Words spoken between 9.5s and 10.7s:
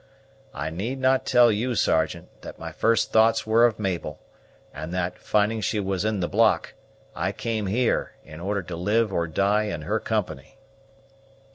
in her company."